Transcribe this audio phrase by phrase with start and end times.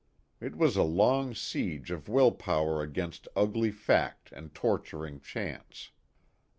[0.39, 5.91] It was a long siege of will power against ugly fact and torturing chance.